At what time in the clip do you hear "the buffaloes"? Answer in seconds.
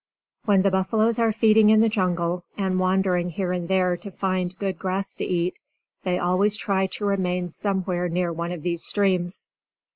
0.63-1.19